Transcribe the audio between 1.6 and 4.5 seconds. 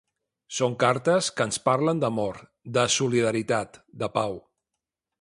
parlen d’amor, de solidaritat, de pau.